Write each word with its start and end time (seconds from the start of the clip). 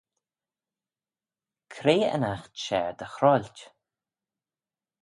Cre 1.73 1.95
yn 2.15 2.27
aght 2.31 2.55
share 2.63 2.93
dy 2.99 3.07
hroailt? 3.13 3.59